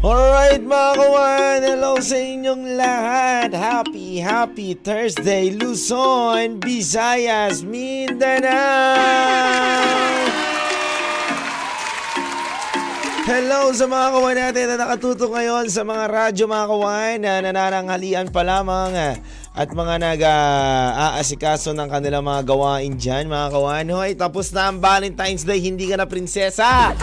[0.00, 3.52] Alright mga kawan, hello sa inyong lahat.
[3.52, 8.96] Happy, happy Thursday, Luzon, Visayas, Mindanao.
[13.28, 18.32] Hello sa mga kawan natin na nakatutok ngayon sa mga radyo mga kawan na nanananghalian
[18.32, 19.20] pa lamang
[19.52, 23.84] at mga nag-aasikaso ng kanilang mga gawain dyan mga kawan.
[23.92, 26.96] Hoy, tapos na ang Valentine's Day, hindi ka na prinsesa.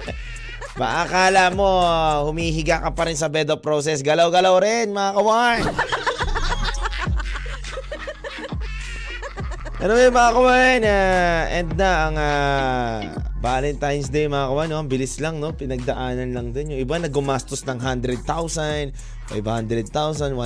[0.80, 1.64] Maakala mo,
[2.28, 4.04] humihiga ka pa rin sa bed of process.
[4.04, 5.64] Galaw-galaw rin, mga kawan.
[9.80, 10.80] ano ba mga kawan?
[10.84, 13.08] Uh, end na ang uh,
[13.40, 14.68] Valentine's Day mga kawan.
[14.68, 14.84] No?
[14.84, 15.56] Bilis lang, no?
[15.56, 16.76] Pinagdaanan lang din.
[16.76, 18.92] Yung iba naggumastos ng 100,000,
[19.32, 20.36] 500,000, 100,000.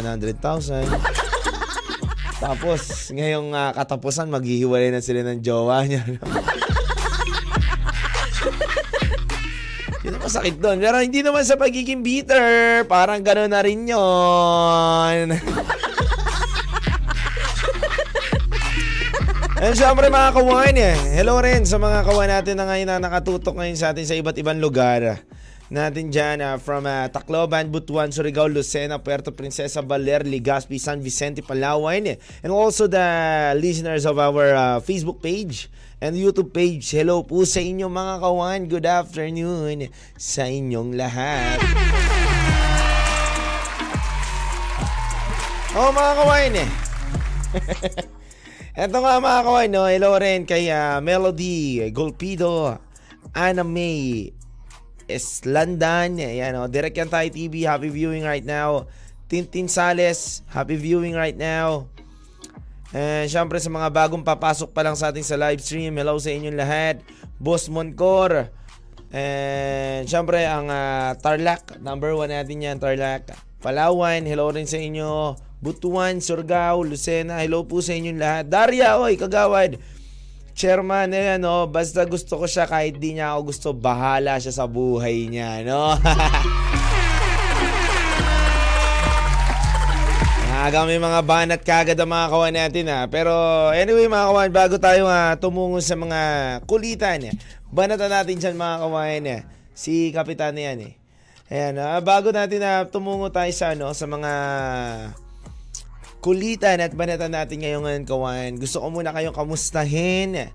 [2.41, 6.07] Tapos, ngayong uh, katapusan, maghihiwalay na sila ng jowa niya.
[6.07, 6.23] No?
[10.31, 10.79] masakit doon.
[10.79, 12.87] Pero hindi naman sa pagiging bitter.
[12.87, 15.35] Parang gano'n na rin yun.
[19.61, 20.95] And syempre mga kawan eh.
[21.19, 24.39] Hello rin sa mga kawan natin na ngayon na nakatutok ngayon sa atin sa iba't
[24.39, 25.21] ibang lugar
[25.71, 31.47] natin dyan uh, from uh, Tacloban, Butuan, Surigao, Lucena, Puerto Princesa, Baler, Legazpi, San Vicente,
[31.47, 35.71] Palawan and also the listeners of our uh, Facebook page
[36.03, 36.91] and YouTube page.
[36.91, 38.61] Hello po sa inyo mga kawan.
[38.67, 41.63] Good afternoon sa inyong lahat.
[45.79, 46.71] Oh mga kawan eh.
[48.75, 49.87] Ito nga mga kawan, no?
[49.87, 52.75] hello rin kay uh, Melody Golpido,
[53.31, 54.35] Anna May
[55.11, 58.87] Eslandan, ayan o, oh, Direct Yan Tayo TV, happy viewing right now.
[59.31, 61.87] Tintin Sales, happy viewing right now.
[62.91, 66.35] And syempre sa mga bagong papasok pa lang sa ating sa live stream, hello sa
[66.35, 66.97] inyong lahat.
[67.39, 68.51] Boss Moncor.
[69.15, 73.31] And syempre ang uh, Tarlac, number one natin yan, Tarlac.
[73.63, 75.39] Palawan, hello rin sa inyo.
[75.61, 78.45] Butuan, Surigao, Lucena, hello po sa inyong lahat.
[78.49, 79.77] Daria, oy, kagawad.
[80.61, 84.69] Chairman, eh, ano, basta gusto ko siya kahit di niya ako gusto, bahala siya sa
[84.69, 85.97] buhay niya, no?
[90.61, 93.09] Aga may mga banat kagad ang mga kawan natin ha.
[93.09, 93.33] Pero
[93.73, 96.21] anyway mga kawan, bago tayo uh, tumungo sa mga
[96.69, 97.33] kulitan,
[97.73, 99.25] banatan natin dyan mga kawan.
[99.33, 99.41] Eh.
[99.73, 101.01] Si Kapitan na yan eh.
[101.49, 104.33] Ayan, uh, bago natin na uh, tumungo tayo sa, ano, sa mga
[106.21, 108.51] kulitan at banatan natin ngayon ngayon kawan.
[108.61, 110.53] Gusto ko muna kayong kamustahin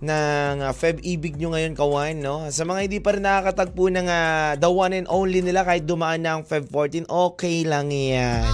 [0.00, 2.48] ng uh, Feb Ibig nyo ngayon kawan, no?
[2.48, 6.24] Sa mga hindi pa rin nakakatagpo ng uh, the one and only nila kahit dumaan
[6.24, 8.46] na ang Feb 14, okay lang yan.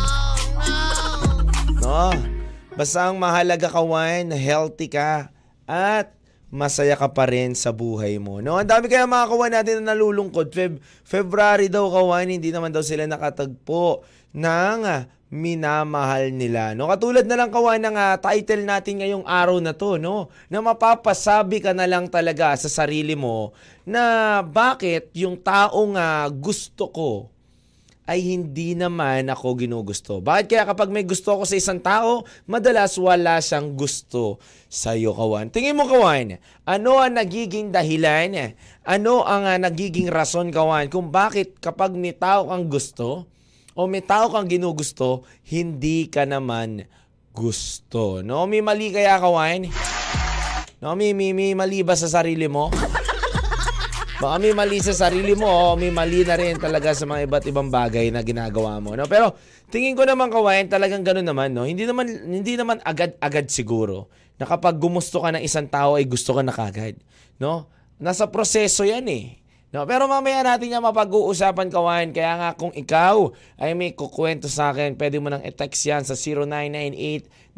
[1.84, 2.10] No?
[2.74, 5.30] Basta ang mahalaga kawan, healthy ka
[5.70, 6.16] at
[6.50, 8.40] masaya ka pa rin sa buhay mo.
[8.40, 10.50] No, ang dami kaya mga kawan natin na nalulungkot.
[10.50, 14.02] Feb February daw kawan, hindi naman daw sila nakatagpo
[14.34, 14.78] ng
[15.26, 16.78] minamahal nila.
[16.78, 20.62] No, katulad na lang kawan ng uh, title natin ngayong araw na to, no, na
[20.62, 23.50] mapapasabi ka na lang talaga sa sarili mo
[23.82, 27.10] na bakit yung taong uh, gusto ko
[28.06, 30.22] ay hindi naman ako ginugusto.
[30.22, 34.38] Bakit kaya kapag may gusto ako sa isang tao, madalas wala siyang gusto
[34.70, 35.50] sa iyo, kawan?
[35.50, 38.54] Tingin mo, kawan, ano ang nagiging dahilan?
[38.86, 43.26] Ano ang uh, nagiging rason, kawan, kung bakit kapag may tao kang gusto
[43.76, 46.88] o may tao kang ginugusto, hindi ka naman
[47.36, 48.24] gusto.
[48.24, 49.68] No, may mali kaya, kawan?
[50.80, 52.72] No, may, may, may mali ba sa sarili mo?
[54.16, 57.44] Baka may mali sa sarili mo o may mali na rin talaga sa mga iba't
[57.52, 58.96] ibang bagay na ginagawa mo.
[58.96, 59.04] No?
[59.04, 59.36] Pero
[59.68, 61.52] tingin ko naman kawain talagang ganoon naman.
[61.52, 61.68] No?
[61.68, 64.08] Hindi naman, hindi naman agad-agad siguro
[64.40, 66.96] na kapag gumusto ka ng isang tao ay gusto ka na kagad.
[67.36, 67.68] No?
[68.00, 69.36] Nasa proseso yan eh.
[69.74, 72.14] No, pero mamaya natin yan mapag-uusapan kawan.
[72.14, 76.14] Kaya nga kung ikaw ay may kukwento sa akin, pwede mo nang i-text yan sa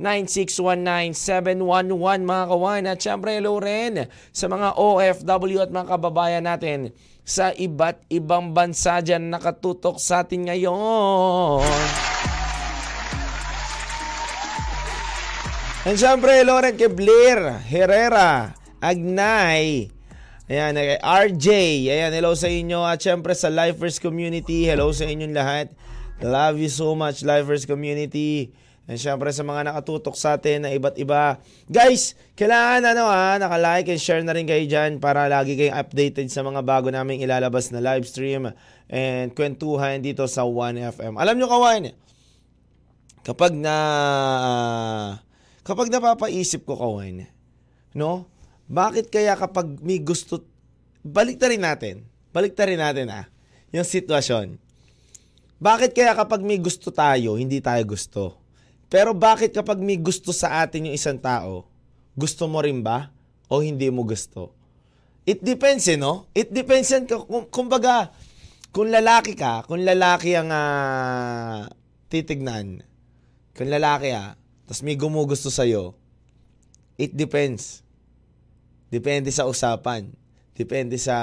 [0.00, 2.88] 0998-9619-711 mga kawan.
[2.88, 6.96] At syempre hello rin sa mga OFW at mga kababayan natin
[7.28, 11.60] sa iba't ibang bansa dyan nakatutok sa atin ngayon.
[15.84, 19.92] And syempre, Loren kay Blair Herrera, Agnay,
[20.48, 21.48] Ayan, eh, RJ,
[21.92, 22.80] ayan, hello sa inyo.
[22.80, 25.68] At syempre sa Lifers Community, hello sa inyong lahat.
[26.24, 28.56] Love you so much, Lifers Community.
[28.88, 31.36] And syempre sa mga nakatutok sa atin na iba't iba.
[31.68, 36.32] Guys, kailangan ano ha, naka-like and share na rin kayo dyan para lagi kayong updated
[36.32, 38.48] sa mga bago naming ilalabas na live stream
[38.88, 41.20] and kwentuhan dito sa 1FM.
[41.20, 41.92] Alam nyo kawan,
[43.20, 43.76] kapag na
[44.40, 45.08] uh,
[45.60, 47.28] kapag napapaisip ko kawan,
[47.92, 48.37] no?
[48.68, 50.44] Bakit kaya kapag may gusto
[51.00, 52.04] balik rin natin.
[52.30, 53.26] Balik rin natin ah.
[53.72, 54.60] Yung sitwasyon.
[55.58, 58.38] Bakit kaya kapag may gusto tayo, hindi tayo gusto?
[58.86, 61.66] Pero bakit kapag may gusto sa atin yung isang tao,
[62.14, 63.10] gusto mo rin ba
[63.50, 64.54] o hindi mo gusto?
[65.28, 66.30] It depends eh, no?
[66.32, 67.04] It depends yan.
[67.04, 68.14] Kung, kumbaga,
[68.72, 71.68] kung lalaki ka, kung lalaki ang uh,
[72.08, 72.80] titignan,
[73.52, 75.92] kung lalaki ah, tapos may gumugusto sa'yo,
[76.96, 77.84] it depends.
[78.88, 80.08] Depende sa usapan.
[80.56, 81.16] Depende sa...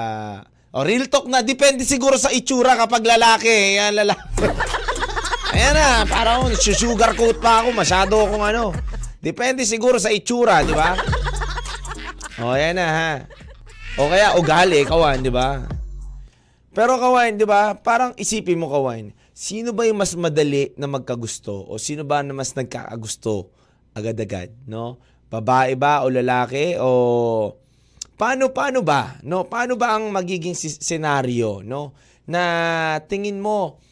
[0.70, 3.78] O, oh, real talk na, depende siguro sa itsura kapag lalaki.
[3.78, 4.22] Yan, lalaki.
[5.56, 7.72] Ayan na, parang sugar coat pa ako.
[7.72, 8.64] Masyado akong ano.
[9.24, 10.94] Depende siguro sa itsura, di ba?
[12.36, 13.12] O, oh, ayan na ha.
[13.96, 15.64] O kaya ugali, kawan, di ba?
[16.76, 17.72] Pero kawan, di ba?
[17.80, 21.64] Parang isipin mo kawan, sino ba yung mas madali na magkagusto?
[21.64, 23.48] O sino ba na mas nagkakagusto
[23.96, 25.00] agad-agad, no?
[25.26, 26.90] Babae ba o lalaki o
[28.14, 29.44] paano paano ba, no?
[29.50, 31.92] Paano ba ang magiging senaryo, no?
[32.26, 32.42] Na
[33.06, 33.82] tingin mo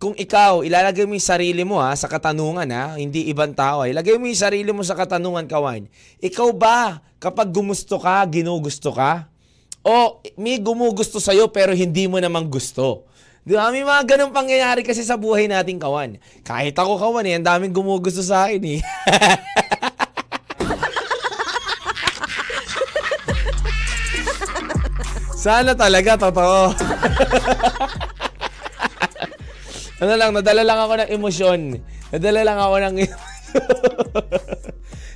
[0.00, 3.84] kung ikaw, ilalagay mo yung sarili mo ha, sa katanungan ha, hindi ibang tao.
[3.84, 5.84] Ilagay mo yung sarili mo sa katanungan, kawan.
[6.24, 9.28] Ikaw ba, kapag gumusto ka, ginugusto ka?
[9.84, 13.04] O may gumugusto sa'yo pero hindi mo namang gusto?
[13.44, 13.68] Di ba?
[13.68, 16.16] May mga ganun pangyayari kasi sa buhay natin, kawan.
[16.48, 18.80] Kahit ako, kawan, eh, ang daming gumugusto sa akin eh.
[25.40, 26.60] Sana talaga, totoo.
[30.00, 31.60] Ano lang, nadala lang ako ng emosyon.
[32.08, 32.94] Nadala lang ako ng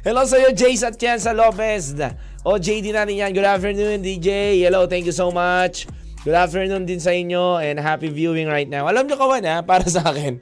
[0.04, 1.96] Hello sa iyo, Jace at Chansa Lopez.
[2.44, 3.32] O, JD natin yan.
[3.32, 4.60] Good afternoon, DJ.
[4.60, 5.88] Hello, thank you so much.
[6.20, 8.84] Good afternoon din sa inyo and happy viewing right now.
[8.84, 10.36] Alam nyo kawan ha, para sa akin,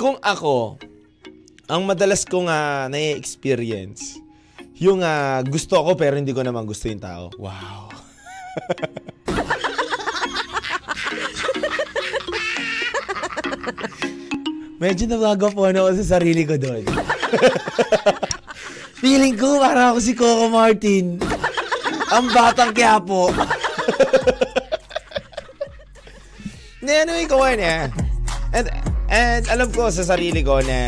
[0.00, 0.80] kung ako,
[1.68, 4.16] ang madalas kong uh, na-experience,
[4.80, 7.28] yung uh, gusto ko pero hindi ko naman gusto yung tao.
[7.36, 7.95] Wow.
[14.76, 16.84] Medyo nagagapuan ako sa sarili ko doon.
[19.02, 21.16] Feeling ko para ako si Coco Martin.
[22.12, 23.32] Ang batang Quiapo.
[26.86, 27.90] na ano kawan eh.
[28.54, 28.66] And,
[29.10, 30.78] and alam ko sa sarili ko na,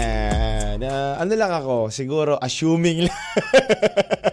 [0.79, 3.19] na ano lang ako, siguro assuming lang.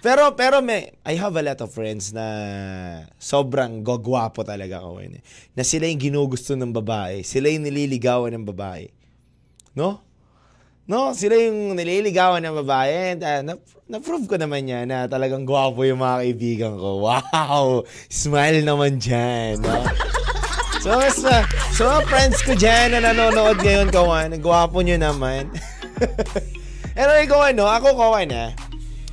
[0.00, 2.24] Pero, pero may, I have a lot of friends na
[3.20, 4.96] sobrang gagwapo talaga ko.
[5.04, 5.20] Eh.
[5.52, 7.20] Na sila yung ginugusto ng babae.
[7.20, 8.88] Sila yung nililigawan ng babae.
[9.76, 10.00] No?
[10.88, 12.92] No, sila yung nililigawan ng babae.
[13.12, 13.62] And, uh, na-
[13.92, 17.04] na-prove ko naman yan na talagang gwapo yung mga kaibigan ko.
[17.04, 17.84] Wow!
[18.08, 19.60] Smile naman dyan.
[19.60, 19.84] No?
[20.80, 21.44] So, sa,
[21.76, 25.52] so, friends ko dyan na nanonood ngayon, kawan, gwapo nyo naman.
[26.96, 27.68] anyway, kawan, no?
[27.68, 28.56] Ako, kawan, ha?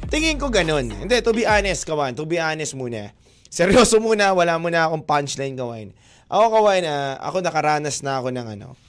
[0.08, 0.88] Tingin ko ganun.
[0.88, 2.16] Hindi, to be honest, kawan.
[2.16, 3.12] To be honest muna.
[3.52, 5.92] Seryoso muna, wala muna akong punchline, kawan.
[6.32, 8.80] Ako, kawan, uh, ako nakaranas na ako ng ano.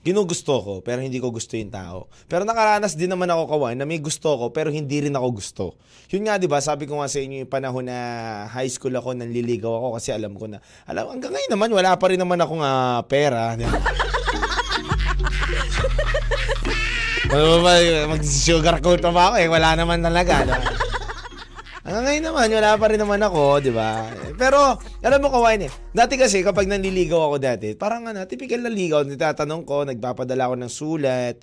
[0.00, 2.08] Ginugusto ko, pero hindi ko gusto yung tao.
[2.24, 5.64] Pero nakaranas din naman ako, kawan, na may gusto ko, pero hindi rin ako gusto.
[6.12, 7.96] Yun nga, di ba, sabi ko nga sa inyo yung panahon na
[8.48, 12.12] high school ako, nanliligaw ako kasi alam ko na, alam, hanggang ngayon naman, wala pa
[12.12, 13.56] rin naman akong uh, pera.
[18.10, 19.46] mag-sugar coat pa ba ako eh?
[19.46, 20.42] Wala naman talaga.
[20.42, 20.54] No?
[21.80, 24.10] Hanggang ngayon naman, wala pa rin naman ako, di ba?
[24.34, 28.70] Pero, alam mo kawain eh, dati kasi kapag nanliligaw ako dati, parang ano, typical na
[28.70, 31.36] ligaw, nitatanong ko, nagpapadala ako ng sulat,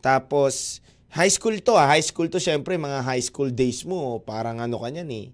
[0.00, 0.80] tapos,
[1.12, 4.80] high school to ah, high school to syempre, mga high school days mo, parang ano
[4.80, 5.26] kanyan eh.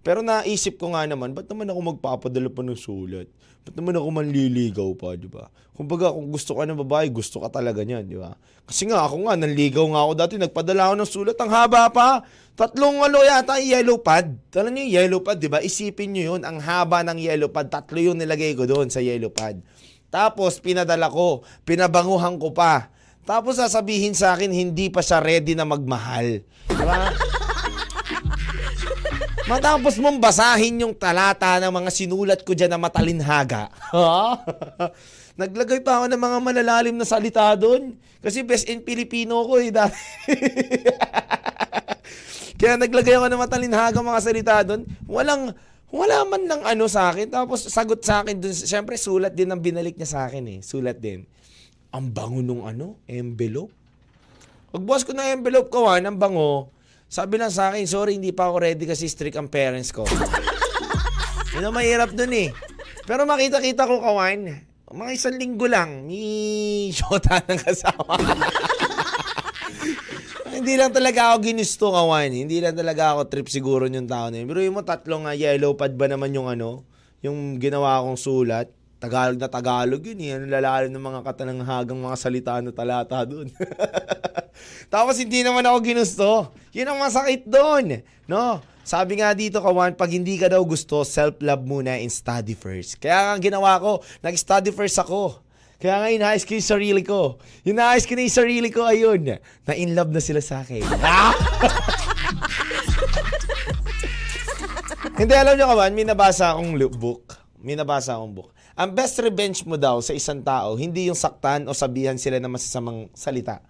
[0.00, 3.28] Pero naisip ko nga naman, ba't naman ako magpapadala pa ng sulat?
[3.70, 5.46] Ba't naman ako manliligaw pa, di ba?
[5.78, 8.34] Kumbaga, kung gusto ka ng babae, gusto ka talaga niyan, di ba?
[8.66, 12.26] Kasi nga, ako nga, nanligaw nga ako dati, nagpadala ako ng sulat, ang haba pa.
[12.58, 14.34] Tatlong ano yata, yellow pad.
[14.58, 15.62] Alam niyo yellow pad, di ba?
[15.62, 19.30] Isipin niyo yun, ang haba ng yellow pad, tatlo yung nilagay ko doon sa yellow
[19.30, 19.62] pad.
[20.10, 22.90] Tapos, pinadala ko, pinabanguhan ko pa.
[23.22, 26.42] Tapos sasabihin sa akin, hindi pa siya ready na magmahal.
[26.66, 27.14] Diba?
[29.48, 33.72] Matapos mong basahin yung talata ng mga sinulat ko dyan na matalinhaga.
[35.40, 37.96] Naglagay pa ako ng mga malalalim na salita doon.
[38.20, 39.72] Kasi best in Filipino ko eh.
[42.60, 44.84] Kaya naglagay ako ng matalinhaga mga salita doon.
[45.08, 45.56] Walang,
[45.88, 47.32] wala man lang ano sa akin.
[47.32, 48.52] Tapos sagot sa akin doon.
[48.52, 50.58] Siyempre sulat din ang binalik niya sa akin eh.
[50.60, 51.24] Sulat din.
[51.88, 53.72] Ang bango nung ano, envelope.
[54.70, 56.68] Pagbukas ko ng envelope, kawan, ang bango.
[57.10, 60.06] Sabi lang sa akin, sorry, hindi pa ako ready kasi strict ang parents ko.
[61.58, 62.54] Yun ang mahirap dun eh.
[63.02, 64.46] Pero makita-kita ko, kawan,
[64.94, 68.14] mga isang linggo lang, ni shota ng kasama.
[70.54, 72.30] hindi lang talaga ako ginusto, kawan.
[72.30, 74.46] Hindi lang talaga ako trip siguro yung tao na yun.
[74.46, 76.86] Pero yung mo tatlong uh, yellow pad ba naman yung ano,
[77.26, 78.70] yung ginawa kong sulat.
[79.00, 80.36] Tagalog na Tagalog yun eh.
[80.36, 83.48] Ano lalalim ng mga katananghagang mga salita na talata doon.
[84.92, 86.52] Tapos hindi naman ako ginusto.
[86.76, 88.04] Yun ang masakit doon.
[88.28, 88.60] No?
[88.84, 93.00] Sabi nga dito, kawan, pag hindi ka daw gusto, self-love muna and study first.
[93.00, 95.40] Kaya nga ginawa ko, nag-study first ako.
[95.80, 97.40] Kaya nga inayos ko yung sarili ko.
[97.64, 99.40] Inayos ko na yung sarili ko, ayun.
[99.64, 100.84] Na-in love na sila sa akin.
[105.20, 107.32] Hindi, alam nyo kaman, may nabasa akong book.
[107.64, 108.52] May nabasa akong book.
[108.80, 112.48] Ang best revenge mo daw sa isang tao, hindi yung saktan o sabihan sila ng
[112.48, 113.60] masasamang salita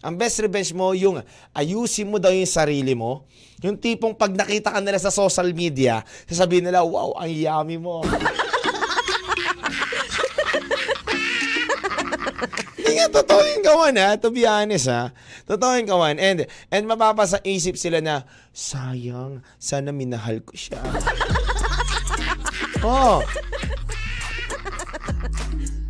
[0.00, 1.20] ang best revenge mo, yung
[1.52, 3.28] ayusin mo daw yung sarili mo.
[3.60, 8.00] Yung tipong pag nakita ka nila sa social media, sasabihin nila, wow, ang yummy mo.
[12.80, 14.16] Hindi nga, totoo yung gawan ha.
[14.16, 15.12] To be honest ha.
[15.44, 16.16] Totoo yung gawan.
[16.16, 18.24] And, and mapapasa isip sila na,
[18.56, 20.80] sayang, sana minahal ko siya.
[22.88, 23.20] oh.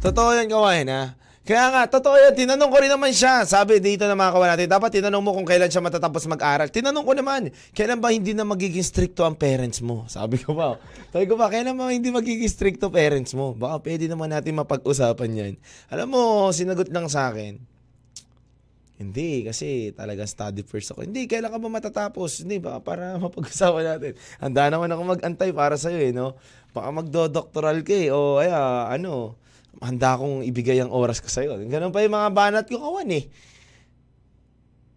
[0.00, 1.02] Totoo yung gawan ha.
[1.44, 2.32] Kaya nga, totoo yan.
[2.32, 3.44] Tinanong ko rin naman siya.
[3.44, 6.72] Sabi dito na mga kawan natin, dapat tinanong mo kung kailan siya matatapos mag-aral.
[6.72, 10.04] Tinanong ko naman, kailan ba hindi na magiging stricto ang parents mo?
[10.16, 10.80] Sabi ko ba?
[11.12, 13.52] Sabi ko ba, kailan ba hindi magiging stricto parents mo?
[13.52, 15.52] Baka pwede naman natin mapag-usapan yan.
[15.92, 17.60] Alam mo, sinagot lang sa akin,
[19.00, 21.08] hindi, kasi talaga study first ako.
[21.08, 22.44] Hindi, kailan ka ba matatapos?
[22.44, 24.12] Hindi, baka para mapag-usapan natin.
[24.40, 26.36] Handa naman ako mag-antay para sa'yo eh, no?
[26.76, 28.52] Baka magdo-doctoral ka eh, o ay,
[28.92, 29.40] ano,
[29.78, 31.54] handa akong ibigay ang oras ko sa'yo.
[31.70, 33.30] Ganun pa yung mga banat ko kawan eh.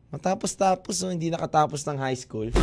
[0.09, 2.49] Matapos-tapos, so, hindi nakatapos ng high school.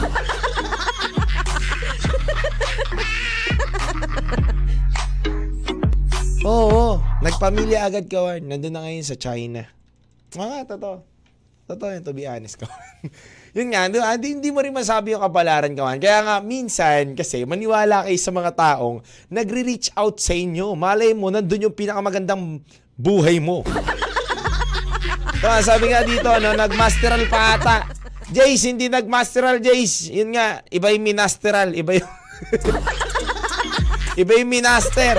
[6.41, 8.43] Oo, oh, nagpamilya agad kawan.
[8.43, 9.67] Nandun na ngayon sa China.
[10.35, 11.05] Mga, totoo.
[11.71, 12.67] Totoo yun, to be honest ko.
[13.51, 15.99] yun nga, hindi, hindi mo rin masabi yung kapalaran kawan.
[15.99, 20.79] Kaya nga, minsan, kasi maniwala kayo sa mga taong nagre-reach out sa inyo.
[20.79, 22.63] Malay mo, nandun yung pinakamagandang
[22.95, 23.67] buhay mo.
[25.43, 27.77] so, sabi nga dito, no, nagmasteral pa ata.
[28.31, 30.15] Jace, hindi nagmasteral, Jace.
[30.15, 31.75] Yun nga, iba yung minasteral.
[31.75, 32.11] Iba yung...
[34.23, 35.19] iba yung minaster.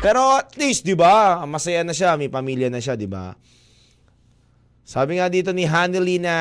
[0.00, 3.32] Pero at least, di ba, masaya na siya, may pamilya na siya, di ba?
[4.84, 6.36] Sabi nga dito ni Hanelina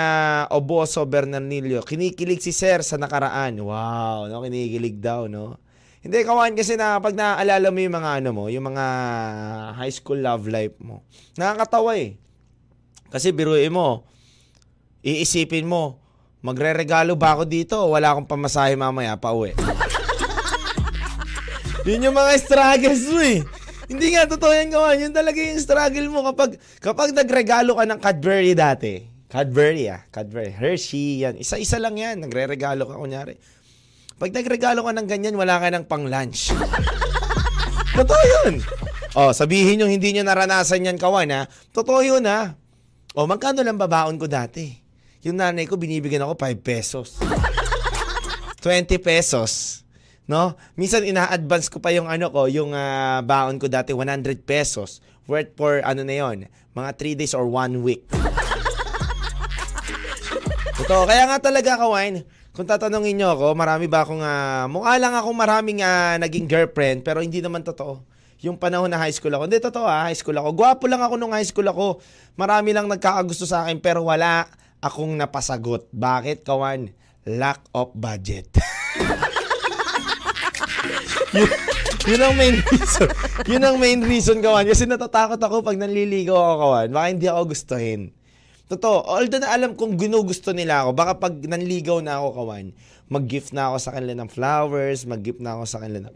[0.52, 3.56] Oboso Bernarnillo, kinikilig si Sir sa nakaraan.
[3.56, 5.56] Wow, no, kinikilig daw, no?
[6.04, 8.86] Hindi, kawan, kasi na pag naaalala mo yung mga ano mo, yung mga
[9.80, 11.08] high school love life mo,
[11.40, 12.20] nakakatawa eh.
[13.08, 14.04] Kasi biruin mo,
[15.00, 16.04] iisipin mo,
[16.44, 19.56] magre-regalo ba ako dito wala akong pamasahe mamaya pa uwi?
[21.88, 23.40] Yun yung mga struggles mo eh.
[23.88, 24.98] Hindi nga, totoo yan gawan.
[25.00, 29.04] Yun talaga yung struggle mo kapag, kapag nagregalo ka ng Cadbury dati.
[29.28, 30.02] Cadbury ah.
[30.14, 30.54] Cadbury.
[30.54, 31.36] Hershey yan.
[31.42, 32.24] Isa-isa lang yan.
[32.24, 33.36] Nagre-regalo ka kunyari.
[34.22, 36.54] Pag nagregalo ka ng ganyan, wala ka ng pang-lunch.
[37.98, 38.64] totoo yun.
[39.14, 41.42] Oh, sabihin nyo hindi nyo naranasan yan kawan ha.
[41.74, 42.56] Totoo yun ha.
[43.14, 44.74] Oh, magkano lang babaon ko dati?
[45.28, 47.08] Yung nanay ko, binibigyan ako 5 pesos.
[48.64, 49.83] 20 pesos.
[50.24, 50.56] No?
[50.80, 55.52] Minsan ina-advance ko pa yung ano ko, yung uh, baon ko dati 100 pesos worth
[55.56, 58.08] for ano na yon, mga 3 days or 1 week.
[60.84, 65.16] Ito, kaya nga talaga kawain, kung tatanungin nyo ako, marami ba akong, uh, mukha lang
[65.16, 68.04] akong maraming uh, naging girlfriend, pero hindi naman totoo.
[68.44, 69.48] Yung panahon na high school ako.
[69.48, 70.52] Hindi, totoo ha, high school ako.
[70.52, 72.04] Gwapo lang ako nung high school ako.
[72.36, 74.46] Marami lang nagkakagusto sa akin, pero wala
[74.84, 75.88] akong napasagot.
[75.96, 76.92] Bakit, kawan?
[77.24, 78.52] Lack of budget.
[82.10, 83.08] yun, ang main reason.
[83.50, 84.66] Yun ang main reason, kawan.
[84.70, 86.88] Kasi natatakot ako pag nanliligaw ako, kawan.
[86.94, 88.02] Baka hindi ako gustuhin.
[88.70, 92.66] Totoo, although na alam kong ginugusto nila ako, baka pag nanligaw na ako, kawan,
[93.12, 96.16] mag-gift na ako sa kanila ng flowers, mag-gift na ako sa kanila ng,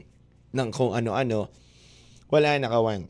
[0.55, 1.51] ng kung ano-ano.
[2.31, 3.05] Wala na, kawan.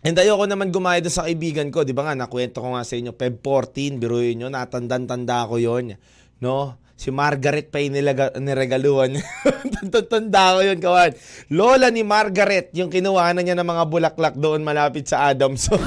[0.00, 1.84] And ayoko naman gumaya doon sa kaibigan ko.
[1.84, 6.00] Di ba nga, nakwento ko nga sa inyo, Feb 14, biruin nyo, natandan-tanda ko yon
[6.40, 6.80] No?
[7.00, 9.16] Si Margaret pa yung nilaga, niregaluhan.
[10.12, 11.16] Tanda ko yun, kawan.
[11.48, 15.80] Lola ni Margaret, yung kinuha na niya ng mga bulaklak doon malapit sa Adamson.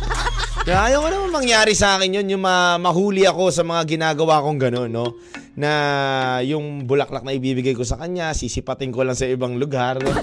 [0.64, 4.46] Kaya ayaw ko naman mangyari sa akin yun, yung ma- mahuli ako sa mga ginagawa
[4.46, 5.18] kong gano'n, no?
[5.58, 9.98] Na yung bulaklak na ibibigay ko sa kanya, sisipatin ko lang sa ibang lugar.
[9.98, 10.14] No?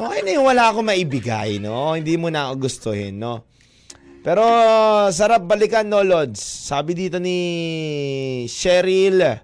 [0.00, 1.92] Okay na yung wala ako maibigay, no?
[1.92, 3.44] Hindi mo na ako gustuhin, no?
[4.20, 4.44] Pero
[5.16, 6.40] sarap balikan, no, Lods?
[6.40, 9.40] Sabi dito ni Cheryl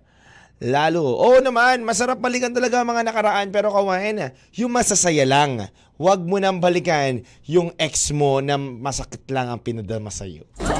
[0.60, 1.16] Lalo.
[1.16, 5.68] Oo naman, masarap balikan talaga mga nakaraan pero kawain, yung masasaya lang.
[5.96, 10.44] Huwag mo nang balikan yung ex mo na masakit lang ang pinadama sa'yo.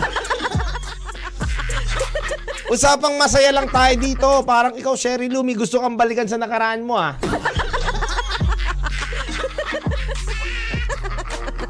[2.73, 4.29] Usapang masaya lang tayo dito.
[4.45, 7.17] Parang ikaw, Sherry Lumi, gusto kang balikan sa nakaraan mo ah.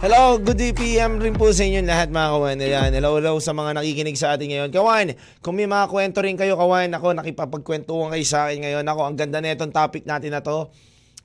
[0.07, 2.63] Hello, good PM rin po sa inyo lahat mga kawan.
[2.63, 4.71] Ayan, hello, hello sa mga nakikinig sa atin ngayon.
[4.71, 8.87] Kawan, kung may mga kwento rin kayo, kawan, ako nakipapagkwentuhan kayo sa akin ngayon.
[8.87, 10.71] Ako, ang ganda na itong topic natin na to.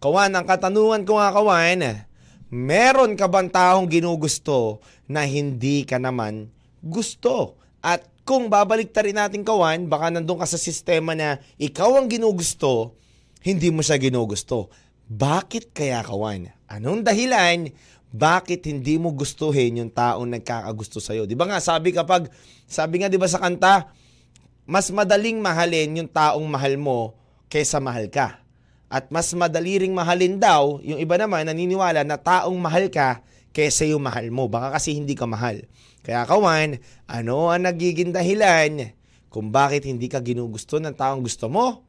[0.02, 2.10] Kawan, ang katanungan ko nga, kawan,
[2.50, 6.50] meron ka bang taong ginugusto na hindi ka naman
[6.82, 7.62] gusto?
[7.86, 12.98] At kung babalik rin natin, kawan, baka nandun ka sa sistema na ikaw ang ginugusto,
[13.46, 14.74] hindi mo siya ginugusto.
[15.06, 16.50] Bakit kaya, kawan?
[16.66, 17.70] Anong dahilan?
[18.12, 21.24] Bakit hindi mo gustuhin yung taong nagkakagusto sa'yo?
[21.24, 22.28] Di ba nga, sabi kapag,
[22.68, 23.88] sabi nga di ba sa kanta,
[24.68, 27.16] mas madaling mahalin yung taong mahal mo
[27.48, 28.44] kaysa mahal ka.
[28.92, 33.24] At mas madali ring mahalin daw, yung iba naman naniniwala na taong mahal ka
[33.56, 34.52] kaysa yung mahal mo.
[34.52, 35.64] Baka kasi hindi ka mahal.
[36.04, 38.92] Kaya kawan, ano ang nagiging dahilan
[39.32, 41.88] kung bakit hindi ka ginugusto ng taong gusto mo?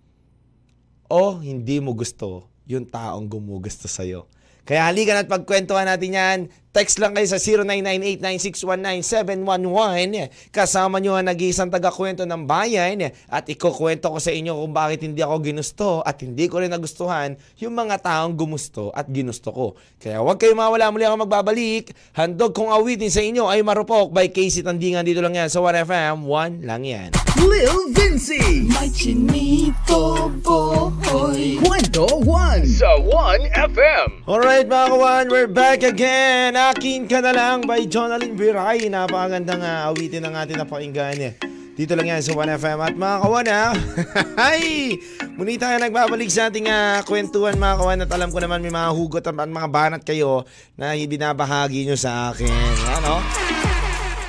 [1.11, 4.31] O hindi mo gusto yung taong gumugusto sa'yo?
[4.63, 6.39] Kaya halika at pagkwentuhan natin yan.
[6.73, 10.33] Text lang kayo sa 0998-9619711.
[10.49, 15.21] Kasama nyo ang nag-iisang taga-kwento ng bayan at ikukwento ko sa inyo kung bakit hindi
[15.21, 19.77] ako ginusto at hindi ko rin nagustuhan yung mga taong gumusto at ginusto ko.
[20.01, 21.93] Kaya huwag kayo mawala muli ako magbabalik.
[22.17, 25.05] Handog kong awitin sa inyo ay Marupok by Casey Tandingan.
[25.05, 26.25] Dito lang yan sa 1FM.
[26.25, 27.13] 1 lang yan.
[27.43, 36.55] Lil Vinci May chinito boy Kwento 1 sa 1FM Alright mga kawan, we're back again.
[36.63, 38.87] Akin ka na lang by Jonalyn Viray.
[38.87, 41.19] Napakagandang uh, awitin ng ating napakinggan.
[41.19, 41.35] Eh.
[41.75, 42.79] Dito lang yan sa 1FM.
[42.79, 43.67] At mga kawan ha,
[44.55, 44.95] ay,
[45.35, 47.99] muli tayo nagbabalik sa ating uh, kwentuhan mga kawan.
[48.07, 50.47] At alam ko naman may mga hugot at mga banat kayo
[50.79, 52.55] na binabahagi nyo sa akin.
[53.03, 53.19] Ano?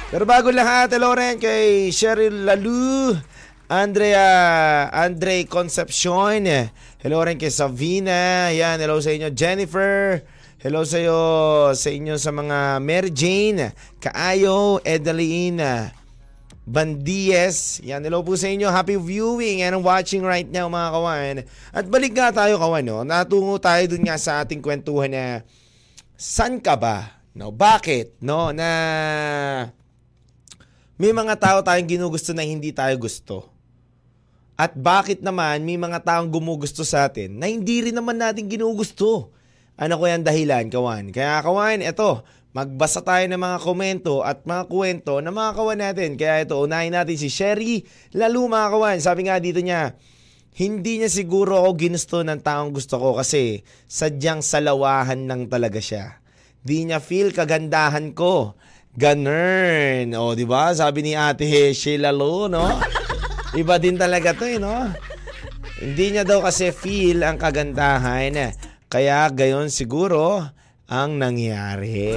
[0.09, 3.13] Pero bago lahat, hello rin kay Cheryl Lalu.
[3.69, 4.25] Andrea,
[4.89, 6.49] Andre Concepcion.
[6.97, 8.49] Hello rin kay Savina.
[8.49, 9.29] Yan, hello sa inyo.
[9.29, 10.32] Jennifer.
[10.63, 11.19] Hello sa iyo,
[11.75, 15.91] sa inyo sa mga Mary Jane, Kaayo, Edeline,
[16.63, 17.83] Bandies.
[17.83, 18.71] Yan, hello po sa inyo.
[18.71, 21.35] Happy viewing and watching right now mga kawan.
[21.75, 23.03] At balik nga tayo kawan, no?
[23.03, 25.43] Natungo tayo dun nga sa ating kwentuhan na
[26.15, 27.11] san ka ba?
[27.35, 28.15] No, bakit?
[28.23, 28.69] No, na
[30.95, 33.51] may mga tao tayong ginugusto na hindi tayo gusto.
[34.55, 39.42] At bakit naman may mga taong gumugusto sa atin na hindi rin naman natin ginugusto?
[39.73, 41.09] Ano ko yan dahilan, kawan?
[41.09, 42.21] Kaya kawan, eto,
[42.53, 46.09] magbasa tayo ng mga komento at mga kwento ng mga kawan natin.
[46.13, 47.81] Kaya ito, unahin natin si Sherry
[48.13, 48.97] Lalo mga kawan.
[49.01, 49.97] Sabi nga dito niya,
[50.53, 56.21] hindi niya siguro ako ginusto ng taong gusto ko kasi sadyang salawahan lang talaga siya.
[56.61, 58.53] Di niya feel kagandahan ko.
[58.93, 60.13] Ganern.
[60.13, 60.69] O, di ba?
[60.77, 62.69] Sabi ni Ate Sheila Lo, no?
[63.57, 64.93] Iba din talaga to, eh, no?
[65.81, 68.53] Hindi niya daw kasi feel ang kagandahan.
[68.93, 70.45] Kaya gayon siguro
[70.85, 72.13] ang nangyari.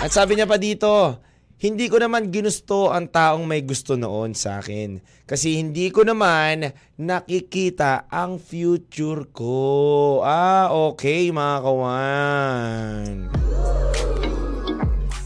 [0.00, 1.20] At sabi niya pa dito,
[1.60, 5.04] hindi ko naman ginusto ang taong may gusto noon sa akin.
[5.28, 10.24] Kasi hindi ko naman nakikita ang future ko.
[10.24, 13.28] Ah, okay mga kawan.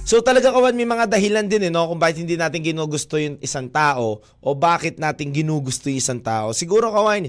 [0.07, 1.91] So talaga kawan may mga dahilan din eh, no?
[1.91, 6.55] kung bakit hindi natin ginugusto yung isang tao o bakit natin ginugusto yung isang tao.
[6.55, 7.27] Siguro kawan,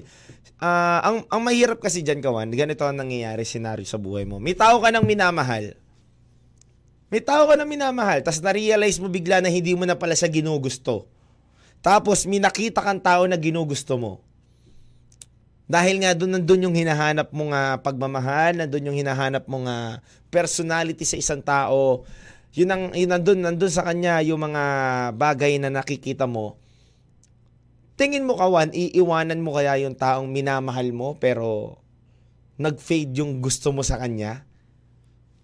[0.62, 4.38] uh, ang, ang mahirap kasi dyan kawan, ganito ang nangyayari senaryo sa buhay mo.
[4.38, 5.74] May tao ka nang minamahal.
[7.10, 10.30] May tao ka nang minamahal, tapos na-realize mo bigla na hindi mo na pala siya
[10.30, 11.10] ginugusto.
[11.82, 14.22] Tapos may nakita kang tao na ginugusto mo.
[15.66, 19.98] Dahil nga doon nandun yung hinahanap mong uh, pagmamahal, nandun yung hinahanap mong uh,
[20.30, 22.06] personality sa isang tao,
[22.58, 24.64] yun ang yun nandun, nandun sa kanya yung mga
[25.14, 26.58] bagay na nakikita mo.
[27.94, 31.78] Tingin mo kawan, iiwanan mo kaya yung taong minamahal mo pero
[32.58, 34.42] nag-fade yung gusto mo sa kanya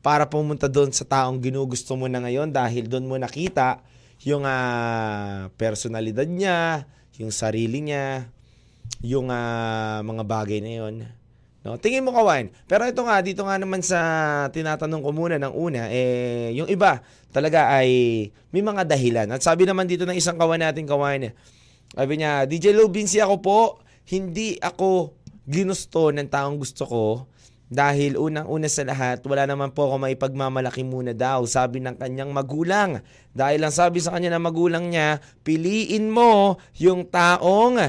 [0.02, 3.86] para pumunta doon sa taong ginugusto mo na ngayon dahil doon mo nakita
[4.26, 6.90] yung uh, personalidad niya,
[7.22, 8.26] yung sarili niya,
[9.06, 10.96] yung uh, mga bagay na yon.
[11.64, 12.52] No, tingin mo kawan.
[12.68, 14.00] Pero ito nga dito nga naman sa
[14.52, 17.00] tinatanong ko muna ng una eh yung iba
[17.32, 19.32] talaga ay may mga dahilan.
[19.32, 21.32] At sabi naman dito ng isang kawan natin kawan.
[21.96, 23.60] Sabi niya, DJ Low Vinci ako po,
[24.12, 25.16] hindi ako
[25.48, 27.06] ginusto ng taong gusto ko
[27.74, 32.30] Dahil unang-una sa lahat, wala naman po ako may pagmamalaki muna daw, sabi ng kanyang
[32.30, 33.02] magulang.
[33.34, 37.82] Dahil lang sabi sa kanya ng magulang niya, piliin mo yung taong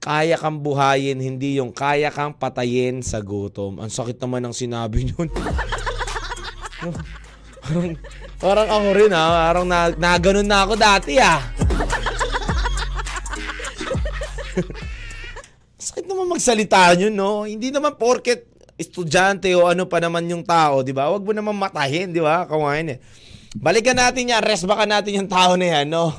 [0.00, 3.80] kaya kang buhayin, hindi yung kaya kang patayin sa gutom.
[3.82, 5.28] Ang sakit naman ng sinabi yun.
[7.62, 7.96] parang,
[8.38, 11.42] parang ako rin ha, parang na, na ganun na ako dati ah.
[15.86, 17.30] sakit naman magsalita nyo, no?
[17.46, 21.08] Hindi naman porket estudyante o ano pa naman yung tao, di ba?
[21.08, 22.44] Huwag mo naman matahin, di ba?
[22.44, 22.98] Kawain eh.
[23.56, 26.12] Balikan natin yan, rest baka natin yung tao na yan, no?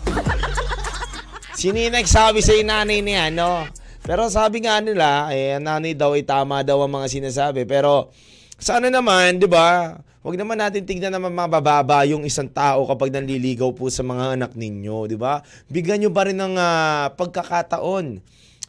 [1.57, 3.65] Sino yung nagsabi sa nanay niya, no?
[4.05, 7.65] Pero sabi nga nila, eh, nanay daw ay tama daw ang mga sinasabi.
[7.65, 8.13] Pero
[8.61, 9.97] sana naman, di ba?
[10.21, 14.53] Huwag naman natin tignan naman mabababa yung isang tao kapag nanliligaw po sa mga anak
[14.53, 15.41] ninyo, di ba?
[15.65, 18.21] Bigyan nyo pa rin ng uh, pagkakataon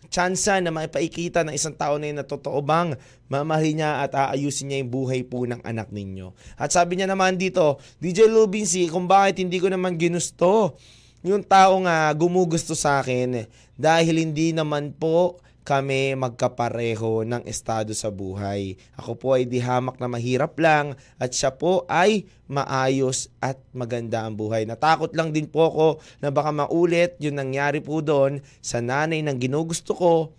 [0.08, 2.96] tsansa na maipaikita ng isang tao na yun na totoo bang
[3.28, 6.32] mamahalin niya at aayusin niya yung buhay po ng anak ninyo.
[6.56, 10.80] At sabi niya naman dito, DJ Lubinsi, kung bakit hindi ko naman ginusto
[11.28, 13.44] yung tao nga gumugusto sa akin
[13.76, 15.36] dahil hindi naman po
[15.68, 18.80] kami magkapareho ng estado sa buhay.
[18.96, 24.24] Ako po ay di hamak na mahirap lang at siya po ay maayos at maganda
[24.24, 24.64] ang buhay.
[24.64, 25.88] Natakot lang din po ako
[26.24, 30.32] na baka maulit yung nangyari po doon sa nanay ng ginugusto ko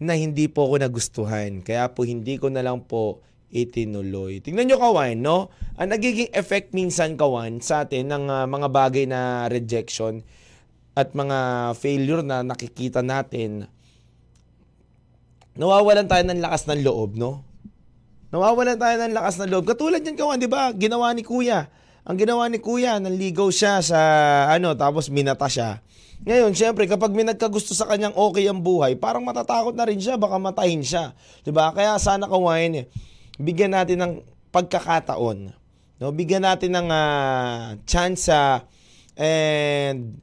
[0.00, 1.60] na hindi po ako nagustuhan.
[1.60, 3.20] Kaya po hindi ko na lang po
[3.52, 4.40] itinuloy.
[4.40, 5.52] Tingnan nyo kawan, no?
[5.76, 10.24] Ang nagiging effect minsan kawan sa atin ng uh, mga bagay na rejection
[10.96, 13.68] at mga failure na nakikita natin
[15.56, 17.44] nawawalan tayo ng lakas ng loob, no?
[18.32, 19.68] Nawawalan tayo ng lakas ng loob.
[19.68, 20.72] Katulad yan, kawan, di ba?
[20.72, 21.68] Ginawa ni kuya.
[22.08, 24.00] Ang ginawa ni kuya, nanligaw siya sa
[24.48, 25.84] ano, tapos minata siya.
[26.22, 30.14] Ngayon, syempre, kapag may nagkagusto sa kanyang okay ang buhay, parang matatakot na rin siya,
[30.14, 31.18] baka matahin siya.
[31.42, 31.74] 'Di ba?
[31.74, 32.86] Kaya sana kawain, eh,
[33.40, 34.12] bigyan natin ng
[34.52, 35.52] pagkakataon.
[36.00, 36.10] No?
[36.12, 38.60] Bigyan natin ng uh, chance uh,
[39.16, 40.20] and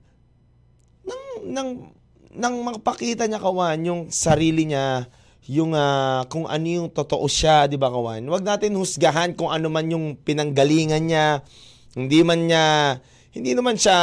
[1.05, 1.69] ng, ng,
[2.35, 5.09] ng magpakita niya kawan yung sarili niya
[5.49, 8.21] yung uh, kung ano yung totoo siya, 'di ba kawan?
[8.21, 11.41] Huwag natin husgahan kung ano man yung pinanggalingan niya.
[11.97, 12.65] Hindi man niya
[13.33, 13.97] hindi naman siya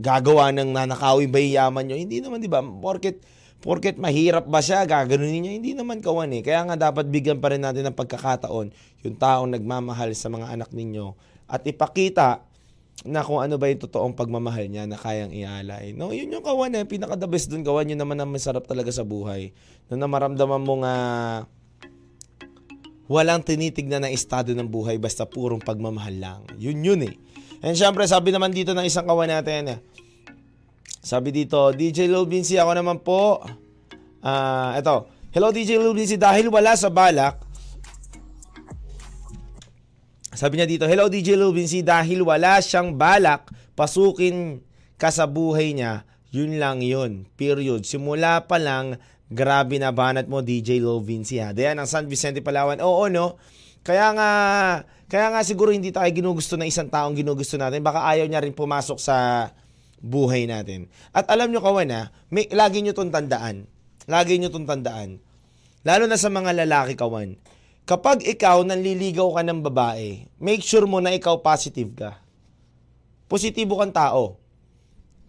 [0.00, 1.96] gagawa ng nanakawin ba yaman niyo.
[2.00, 2.64] Hindi naman 'di ba?
[2.64, 3.20] Porket
[3.60, 6.42] porket mahirap ba siya, gaganunin niya, hindi naman kawan eh.
[6.44, 8.70] Kaya nga dapat bigyan pa rin natin ng pagkakataon
[9.02, 11.16] yung taong nagmamahal sa mga anak ninyo
[11.46, 12.42] at ipakita
[13.04, 15.92] na kung ano ba yung totoong pagmamahal niya na kayang ialay.
[15.92, 18.88] No, yun yung kawan eh, pinaka the best dun kawan, yun naman ang masarap talaga
[18.88, 19.52] sa buhay.
[19.92, 20.94] Na namaramdaman mo nga
[23.06, 26.40] walang tinitignan na estado ng buhay basta purong pagmamahal lang.
[26.58, 27.14] Yun yun eh.
[27.62, 29.78] And syempre sabi naman dito ng isang kawan natin, eh,
[31.06, 33.38] sabi dito, DJ Lil Vinci, ako naman po.
[34.26, 35.06] Ah, uh, ito.
[35.30, 37.46] Hello DJ Lil Vinci, dahil wala sa balak,
[40.36, 44.60] sabi niya dito, Hello DJ Lubinsi, dahil wala siyang balak pasukin
[45.00, 47.24] ka sa buhay niya, yun lang yun.
[47.40, 47.88] Period.
[47.88, 49.00] Simula pa lang,
[49.32, 51.56] grabe na banat mo DJ Lubinsi ha.
[51.56, 52.84] Dayan ang San Vicente Palawan.
[52.84, 53.40] Oo no,
[53.80, 54.30] kaya nga,
[55.08, 57.80] kaya nga siguro hindi tayo ginugusto na isang taong ginugusto natin.
[57.80, 59.16] Baka ayaw niya rin pumasok sa
[60.00, 60.88] buhay natin.
[61.10, 63.68] At alam nyo kawan ha, may, lagi nyo tong tandaan.
[64.06, 65.18] Lagi nyo tong tandaan.
[65.86, 67.38] Lalo na sa mga lalaki kawan
[67.86, 72.18] Kapag ikaw nanliligaw ka ng babae, make sure mo na ikaw positive ka.
[73.30, 74.42] Positibo kang tao.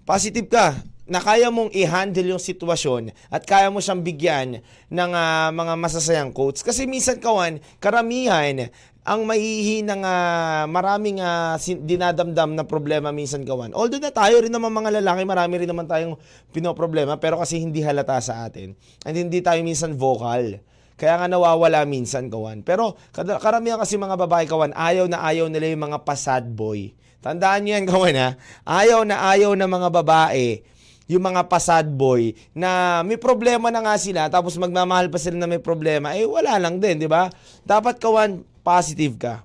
[0.10, 0.74] Positive ka
[1.08, 4.60] na kaya mong i-handle yung sitwasyon at kaya mo siyang bigyan
[4.91, 6.62] ng uh, mga masasayang quotes.
[6.62, 8.67] Kasi minsan kawan, karamihan,
[9.08, 13.72] ang mahihinang uh, maraming uh, dinadamdam na problema minsan kawan.
[13.72, 16.20] Although na tayo rin naman mga lalaki, marami rin naman tayong
[16.52, 18.76] pinoproblema, pero kasi hindi halata sa atin.
[19.08, 20.60] And hindi tayo minsan vocal.
[21.00, 22.67] Kaya nga nawawala minsan, kawan.
[22.67, 26.91] Pero karamihan kasi mga babae, kawan, ayaw na ayaw nila yung mga pasad boy.
[27.24, 28.30] Tandaan niyo yan, kawan, ha?
[28.65, 30.65] Ayaw na ayaw na mga babae
[31.08, 35.48] yung mga pasad boy na may problema na nga sila tapos magmamahal pa sila na
[35.48, 37.32] may problema, eh wala lang din, di ba?
[37.63, 39.36] Dapat kawan, positive ka.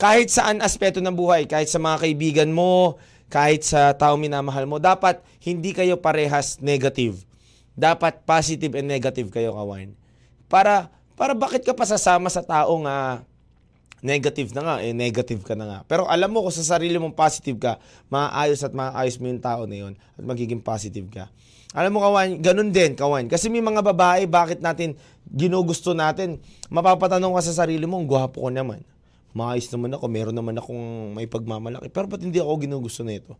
[0.00, 2.96] Kahit saan aspeto ng buhay, kahit sa mga kaibigan mo,
[3.28, 7.22] kahit sa tao minamahal mo, dapat hindi kayo parehas negative.
[7.76, 9.92] Dapat positive and negative kayo, kawan.
[10.48, 13.20] Para, para bakit ka pa sasama sa taong uh,
[14.04, 15.78] negative na nga, eh negative ka na nga.
[15.88, 17.80] Pero alam mo kung sa sarili mong positive ka,
[18.12, 21.32] maayos at maayos mo yung tao na yun at magiging positive ka.
[21.72, 23.26] Alam mo kawan, ganun din kawan.
[23.32, 26.38] Kasi may mga babae, bakit natin ginugusto natin?
[26.68, 28.84] Mapapatanong ka sa sarili mo, gwapo ko naman.
[29.34, 31.90] Maayos naman ako, meron naman akong may pagmamalaki.
[31.90, 33.34] Pero ba't hindi ako ginugusto nito?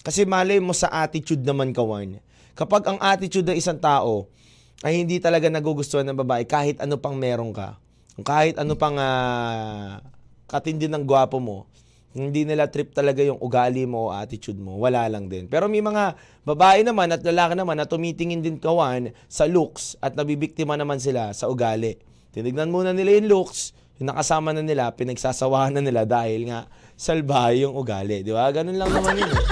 [0.00, 2.18] Kasi malay mo sa attitude naman kawan.
[2.56, 4.32] Kapag ang attitude ng isang tao
[4.80, 7.78] ay hindi talaga nagugustuhan ng babae kahit ano pang meron ka,
[8.24, 10.00] Kahit ano pang uh,
[10.48, 11.68] katindi ng gwapo mo,
[12.16, 14.80] hindi nila trip talaga yung ugali mo o attitude mo.
[14.80, 15.52] Wala lang din.
[15.52, 16.16] Pero may mga
[16.48, 21.36] babae naman at lalaki naman na tumitingin din kawan sa looks at nabibiktima naman sila
[21.36, 22.00] sa ugali.
[22.32, 26.64] Tinignan muna nila yung looks, yung nakasama na nila, pinagsasawahan na nila dahil nga
[26.96, 28.24] salbahe yung ugali.
[28.24, 28.48] Di ba?
[28.48, 29.28] Ganun lang naman yun.
[29.28, 29.44] Eh.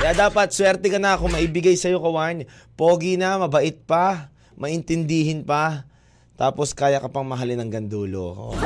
[0.00, 2.48] Kaya dapat swerte ka na kung maibigay sa'yo kawan.
[2.80, 5.84] Pogi na, mabait pa, maintindihin pa,
[6.36, 8.52] tapos kaya ka pang mahalin ng gandulo.
[8.52, 8.56] Oh,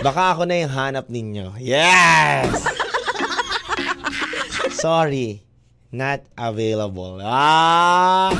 [0.00, 1.60] Baka ako na yung hanap ninyo.
[1.60, 2.64] Yes!
[4.80, 5.44] Sorry,
[5.92, 7.20] not available.
[7.20, 8.32] Ah!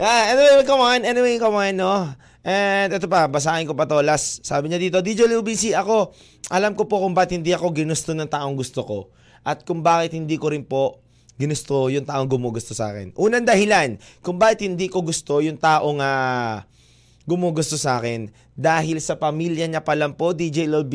[0.00, 1.00] ah, anyway, come on.
[1.04, 2.08] Anyway, come on, no?
[2.46, 4.00] And ito pa, basahin ko pa to.
[4.00, 6.14] Last, sabi niya dito, DJ Lil BC, ako,
[6.48, 8.98] alam ko po kung ba't hindi ako ginusto ng taong gusto ko.
[9.46, 10.98] At kung bakit hindi ko rin po
[11.38, 13.14] ginusto yung taong gumugusto sa akin.
[13.14, 16.66] Unang dahilan kung bakit hindi ko gusto yung taong uh,
[17.28, 20.88] gumugusto sa akin dahil sa pamilya niya pa lang po, DJ Lil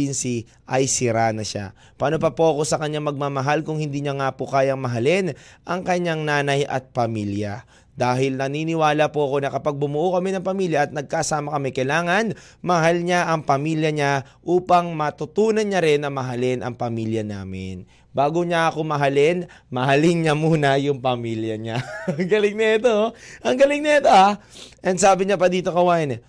[0.66, 1.78] ay sira na siya.
[1.96, 5.86] Paano pa po ako sa kanya magmamahal kung hindi niya nga po kayang mahalin ang
[5.86, 7.64] kanyang nanay at pamilya?
[7.92, 13.04] Dahil naniniwala po ako na kapag bumuo kami ng pamilya at nagkasama kami, kailangan mahal
[13.04, 17.84] niya ang pamilya niya upang matutunan niya rin na mahalin ang pamilya namin.
[18.12, 21.80] Bago niya ako mahalin, mahalin niya muna yung pamilya niya.
[22.12, 22.92] Ang galing na ito.
[22.92, 23.10] Oh.
[23.40, 24.36] Ang galing na ito ah.
[24.84, 26.20] And sabi niya pa dito, kawain,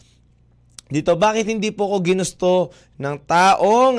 [0.86, 2.70] dito, bakit hindi po ko ginusto
[3.02, 3.98] ng taong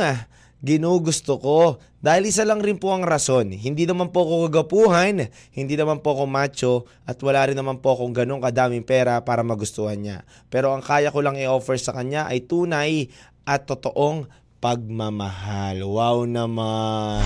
[0.63, 1.75] ginugusto ko?
[2.03, 3.55] Dahil isa lang rin po ang rason.
[3.55, 6.73] Hindi naman po ako kagapuhan, hindi naman po ako macho,
[7.07, 10.27] at wala rin naman po akong ganong kadaming pera para magustuhan niya.
[10.51, 13.07] Pero ang kaya ko lang i-offer sa kanya ay tunay
[13.47, 14.27] at totoong
[14.59, 15.79] pagmamahal.
[15.87, 17.23] Wow naman!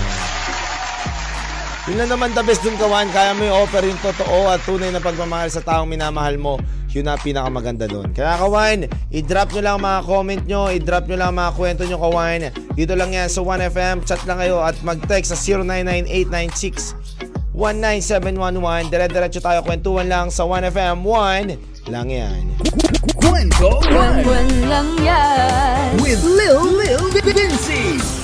[1.88, 3.08] Yun na naman the best dun kawan.
[3.08, 6.60] Kaya mo i-offer yung totoo at tunay na pagmamahal sa taong minamahal mo.
[6.92, 8.12] Yun na pinakamaganda dun.
[8.12, 12.52] Kaya kawan, i-drop nyo lang mga comment nyo, i-drop nyo lang mga kwento nyo kawan.
[12.76, 14.04] Dito lang yan sa 1FM.
[14.04, 16.92] Chat lang kayo at mag-text sa 099896
[17.56, 18.92] 19711.
[18.92, 22.52] Dire-diretso tayo kwentuhan lang sa 1FM 1 lang yan.
[23.16, 25.96] Kwento 1 lang yan.
[26.04, 28.17] With Lil Lil Vinci.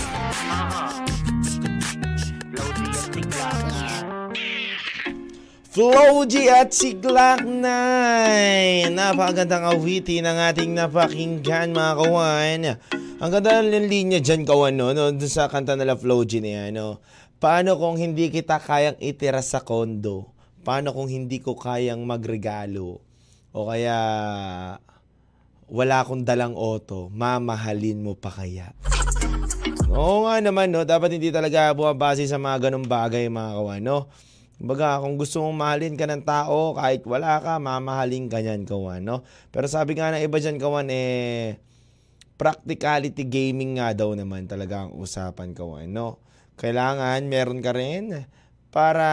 [5.74, 8.94] Flow G at si Glock 9.
[8.94, 12.60] Napakagandang awiti ng ating napakinggan mga kawan.
[13.18, 16.70] Ang ganda ng linya dyan kawan no, no dun sa kanta nila Flow G na
[16.70, 16.78] yan.
[16.78, 17.02] No?
[17.42, 20.30] Paano kung hindi kita kayang itira sa kondo?
[20.62, 23.02] Paano kung hindi ko kayang magregalo?
[23.50, 23.98] O kaya
[25.66, 28.70] wala akong dalang auto, mamahalin mo pa kaya?
[29.90, 30.86] Oo nga naman, no?
[30.86, 34.06] Dapat hindi talaga bumabase sa mga ganong bagay, mga kawan, no?
[34.62, 39.02] Baga, kung gusto mong mahalin ka ng tao, kahit wala ka, mamahalin ka niyan, kawan,
[39.02, 39.26] no?
[39.50, 41.58] Pero sabi nga ng iba dyan, kawan, eh,
[42.38, 46.22] practicality gaming nga daw naman talaga ang usapan, kawan, no?
[46.54, 48.14] Kailangan meron ka rin
[48.70, 49.10] para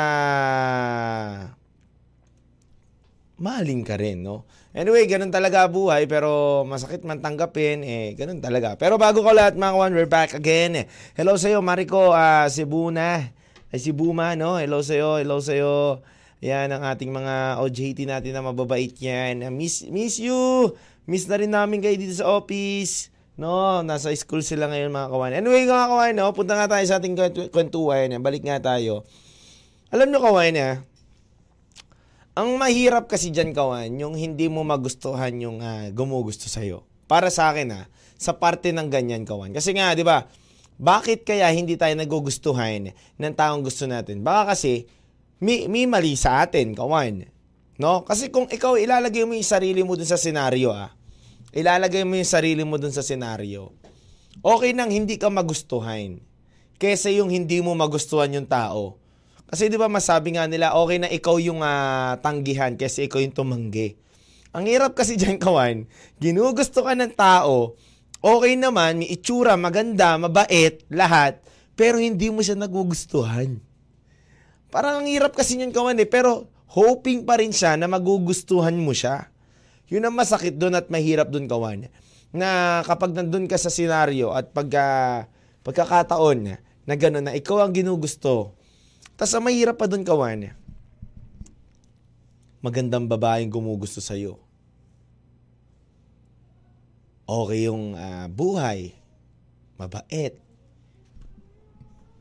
[3.41, 4.45] mahalin ka rin, no?
[4.77, 8.77] Anyway, ganun talaga buhay, pero masakit man tanggapin, eh, ganun talaga.
[8.77, 10.85] Pero bago ko lahat, mga kawan, we're back again.
[11.17, 13.40] Hello sa'yo, Mariko uh, Sibuna
[13.71, 14.59] ay si Buma, no?
[14.59, 16.03] Hello sa'yo, hello sa'yo.
[16.43, 19.47] Yan ang ating mga OJT natin na mababait yan.
[19.55, 20.75] Miss, miss you!
[21.07, 23.07] Miss na rin namin kayo dito sa office.
[23.39, 25.31] No, nasa school sila ngayon mga kawan.
[25.39, 27.15] Anyway, mga kawan, no, punta nga tayo sa ating
[27.49, 28.11] kwentuhan.
[28.19, 29.07] Balik nga tayo.
[29.87, 30.71] Alam nyo kawan, ha?
[32.31, 36.83] Ang mahirap kasi dyan kawan, yung hindi mo magustuhan yung uh, gumugusto sa'yo.
[37.07, 37.81] Para sa akin ha,
[38.15, 39.51] sa parte ng ganyan kawan.
[39.51, 40.27] Kasi nga, di ba,
[40.81, 42.89] bakit kaya hindi tayo nagugustuhan
[43.21, 44.25] ng taong gusto natin?
[44.25, 44.89] Baka kasi
[45.37, 47.29] may, may mali sa atin, kawan.
[47.77, 48.01] No?
[48.01, 50.89] Kasi kung ikaw ilalagay mo yung sarili mo dun sa senaryo, ah,
[51.53, 53.77] ilalagay mo yung sarili mo dun sa senaryo,
[54.41, 56.17] okay nang hindi ka magustuhan
[56.81, 58.97] kesa yung hindi mo magustuhan yung tao.
[59.53, 63.37] Kasi di ba masabi nga nila, okay na ikaw yung uh, tanggihan kesa ikaw yung
[63.37, 64.01] tumanggi.
[64.49, 65.85] Ang hirap kasi dyan, kawan,
[66.17, 67.77] ginugusto ka ng tao,
[68.21, 71.41] okay naman, may itsura, maganda, mabait, lahat,
[71.73, 73.57] pero hindi mo siya nagugustuhan.
[74.69, 78.95] Parang ang hirap kasi yun kawan eh, pero hoping pa rin siya na magugustuhan mo
[78.95, 79.27] siya.
[79.91, 81.91] Yun ang masakit doon at mahirap doon kawan.
[82.31, 85.27] Na kapag nandun ka sa senaryo at pag, uh,
[85.67, 86.55] pagkakataon
[86.87, 88.55] na gano'n na ikaw ang ginugusto,
[89.19, 90.55] tas ang mahirap pa doon kawan,
[92.63, 94.50] magandang babaeng gumugusto sa'yo
[97.25, 98.93] okay yung uh, buhay,
[99.77, 100.37] mabait.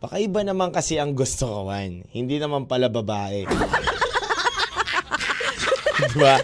[0.01, 2.09] Baka iba naman kasi ang gusto ko, man.
[2.09, 3.45] Hindi naman pala babae.
[6.11, 6.41] Di ba?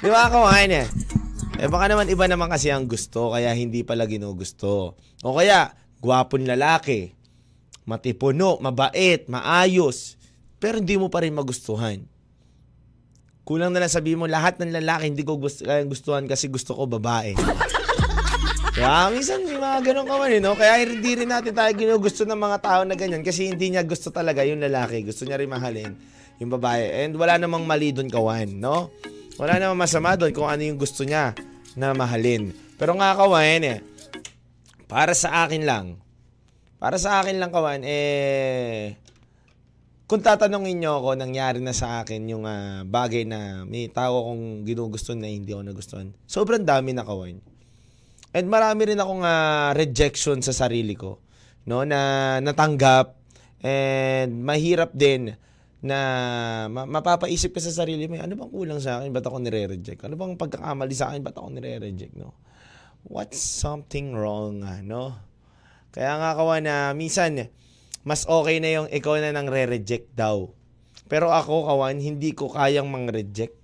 [0.00, 0.88] Di ba, kawan eh?
[1.62, 4.98] Eh baka naman iba naman kasi ang gusto, kaya hindi pala ginugusto.
[5.22, 7.14] O kaya, gwapon lalaki,
[7.86, 10.18] matipuno, mabait, maayos,
[10.58, 12.02] pero hindi mo pa rin magustuhan.
[13.42, 16.78] Kulang na lang sabihin mo, lahat ng lalaki hindi ko gusto, kayang gustuhan kasi gusto
[16.78, 17.34] ko babae.
[18.78, 20.56] Kaya minsan may mga ganun ka man, eh, no?
[20.56, 24.08] Kaya hindi rin natin tayo ginugusto ng mga tao na ganyan kasi hindi niya gusto
[24.08, 25.04] talaga yung lalaki.
[25.04, 25.92] Gusto niya rin mahalin
[26.40, 27.04] yung babae.
[27.04, 28.88] And wala namang mali doon kawan, no?
[29.36, 31.36] Wala namang masama doon kung ano yung gusto niya
[31.76, 32.54] na mahalin.
[32.80, 33.78] Pero nga kawan, eh,
[34.88, 36.00] para sa akin lang,
[36.80, 38.96] para sa akin lang kawan, eh,
[40.12, 44.60] kung tatanungin nyo ako, nangyari na sa akin yung ah, bagay na may tao akong
[44.68, 46.12] ginugusto na hindi ako nagustuhan.
[46.28, 47.40] Sobrang dami na kawan.
[48.36, 51.16] And marami rin akong ah, rejection sa sarili ko,
[51.64, 53.16] no, na natanggap
[53.64, 55.32] and mahirap din
[55.80, 55.98] na
[56.68, 59.16] ma- mapapaisip ka sa sarili mo, ano bang kulang sa akin?
[59.16, 60.04] Ba't ako nire-reject?
[60.04, 61.24] Ano bang pagkakamali sa akin?
[61.24, 62.20] Ba't ako nire-reject?
[62.20, 62.36] No?
[63.08, 64.60] What's something wrong?
[64.60, 65.16] ah, No?
[65.88, 67.48] Kaya nga kawan na minsan,
[68.02, 70.50] mas okay na yung ikaw na nang re-reject daw.
[71.06, 73.54] Pero ako, kawan, hindi ko kayang mang-reject.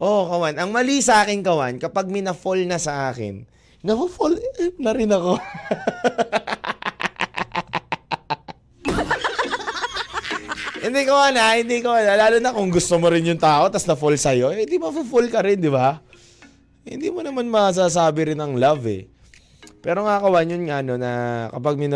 [0.00, 0.56] Oo, kawan.
[0.58, 3.44] Ang mali sa akin, kawan, kapag may na-fall na sa akin,
[3.84, 4.34] na-fall
[4.80, 5.36] na rin ako.
[10.88, 12.16] hindi ko na, hindi ko na.
[12.16, 15.44] Lalo na kung gusto mo rin yung tao, tas na-fall sa'yo, eh, di ma-fall ka
[15.44, 16.00] rin, di ba?
[16.88, 19.06] Hindi mo naman masasabi rin ang love eh.
[19.84, 21.92] Pero nga kawan, yun nga no, na kapag may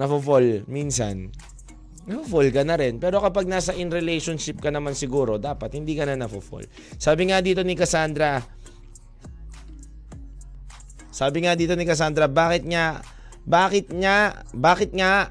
[0.00, 1.28] na fall minsan,
[2.08, 2.96] na-fall ka na rin.
[2.96, 6.64] Pero kapag nasa in relationship ka naman siguro, dapat hindi ka na na-fall.
[6.96, 8.40] Sabi nga dito ni Cassandra,
[11.12, 13.04] sabi nga dito ni Cassandra, bakit nga,
[13.44, 15.28] bakit nga, bakit nga,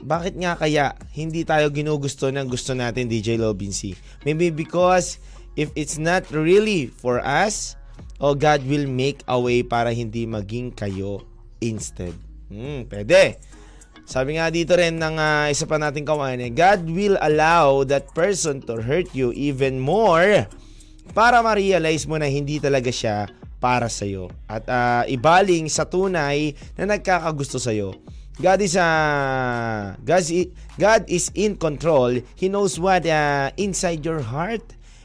[0.00, 3.98] bakit nga kaya hindi tayo ginugusto ng gusto natin DJ Lobin C?
[4.22, 5.18] Maybe because
[5.58, 7.74] if it's not really for us,
[8.22, 11.26] oh God will make a way para hindi maging kayo
[11.58, 12.14] instead.
[12.48, 13.49] Hmm, pwede.
[14.10, 18.10] Sabi nga dito rin ng ah, isa pa nating kawan, eh, God will allow that
[18.10, 20.50] person to hurt you even more
[21.14, 23.30] para ma-realize mo na hindi talaga siya
[23.62, 24.26] para sa'yo.
[24.50, 27.94] At ah, ibaling sa tunay na nagkakagusto sa'yo.
[28.42, 32.18] God is uh, God, is, God is in control.
[32.34, 34.64] He knows what uh, inside your heart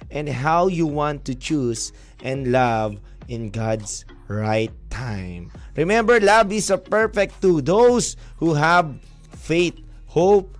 [0.09, 1.93] and how you want to choose
[2.25, 5.51] and love in God's right time.
[5.75, 8.95] Remember, love is a perfect to those who have
[9.35, 9.75] faith,
[10.07, 10.55] hope,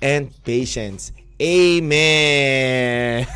[0.00, 1.12] and patience.
[1.40, 3.24] Amen.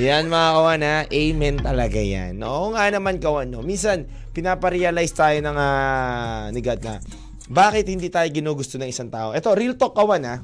[0.00, 0.96] yan mga kawan ha.
[1.08, 2.36] Amen talaga yan.
[2.44, 3.48] Oo nga naman kawan.
[3.48, 3.64] No?
[3.64, 7.00] Minsan, pinaparealize tayo ng ah, ni God na
[7.52, 9.36] bakit hindi tayo ginugusto ng isang tao.
[9.36, 10.36] Ito, real talk kawan ha.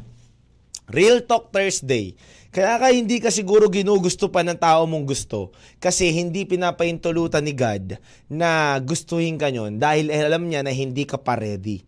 [0.89, 2.17] Real Talk Thursday.
[2.49, 7.53] Kaya ka hindi ka siguro ginugusto pa ng tao mong gusto kasi hindi pinapahintulutan ni
[7.53, 8.01] God
[8.33, 11.85] na gustuhin ka nyon dahil alam niya na hindi ka pa ready.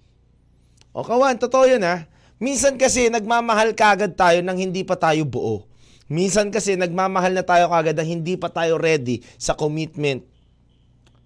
[0.92, 2.04] O kawan, totoo yun ha.
[2.36, 5.64] Minsan kasi nagmamahal kagad tayo nang hindi pa tayo buo.
[6.12, 10.26] Minsan kasi nagmamahal na tayo kagad nang hindi pa tayo ready sa commitment.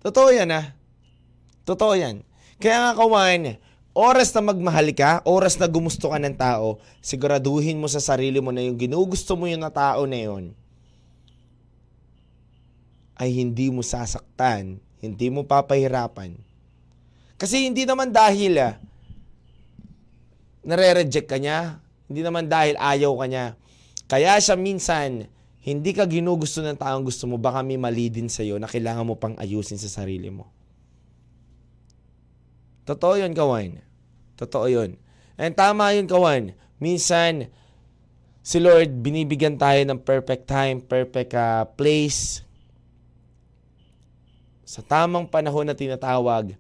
[0.05, 0.79] Totoo yan ha.
[1.67, 2.23] Totoo yan.
[2.63, 3.59] Kaya nga kawan,
[3.95, 8.51] oras na magmahal ka, oras na gumusto ka ng tao, siguraduhin mo sa sarili mo
[8.51, 10.51] na yung ginugusto mo yung na tao na yun
[13.15, 16.35] ay hindi mo sasaktan, hindi mo papahirapan.
[17.39, 18.75] Kasi hindi naman dahil ah,
[20.67, 21.79] nare-reject ka niya,
[22.11, 23.47] hindi naman dahil ayaw ka niya.
[24.11, 25.31] Kaya siya minsan,
[25.63, 29.15] hindi ka ginugusto ng taong gusto mo, baka may mali din sa'yo na kailangan mo
[29.15, 30.51] pang ayusin sa sarili mo.
[32.85, 33.81] Totoo yun, kawan.
[34.37, 35.01] Totoo yun.
[35.41, 36.53] And tama yun, kawan.
[36.77, 37.49] Minsan,
[38.45, 42.45] si Lord, binibigyan tayo ng perfect time, perfect uh, place.
[44.69, 46.57] Sa tamang panahon na tinatawag,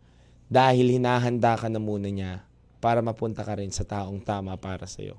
[0.48, 2.44] dahil hinahanda ka na muna niya
[2.80, 5.16] para mapunta ka rin sa taong tama para sa'yo.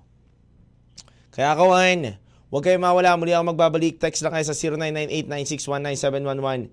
[1.33, 2.15] Kaya kawan,
[2.47, 3.17] huwag kayo mawala.
[3.19, 3.99] Muli ako magbabalik.
[3.99, 6.71] Text lang kayo sa 0998-9619711.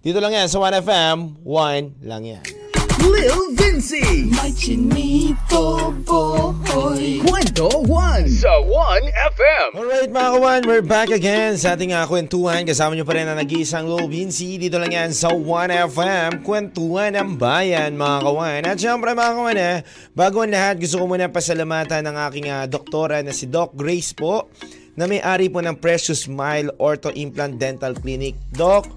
[0.00, 1.44] Dito lang yan sa 1FM.
[1.44, 2.55] 1 lang yan.
[3.04, 4.32] Lil Vinci.
[4.32, 7.20] May chinito boy.
[7.20, 9.68] Kwento 1 sa 1FM.
[9.76, 12.64] Alright mga kawan, we're back again sa ating uh, kwentuhan.
[12.64, 14.56] Kasama nyo pa rin na nag-iisang Lil Vinci.
[14.56, 18.60] Dito lang yan sa 1FM, kwentuhan ng bayan mga kawan.
[18.64, 19.76] At syempre mga kawan eh,
[20.16, 24.16] bago ang lahat, gusto ko muna pasalamatan ng aking uh, doktora na si Doc Grace
[24.16, 24.48] po
[24.96, 28.32] na may-ari po ng Precious Smile Ortho Implant Dental Clinic.
[28.56, 28.88] Doc,